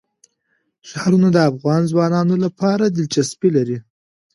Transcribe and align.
ښارونه 0.89 1.29
د 1.33 1.37
افغان 1.51 1.81
ځوانانو 1.91 2.35
لپاره 2.45 2.83
دلچسپي 2.97 3.49
لري. 3.57 3.77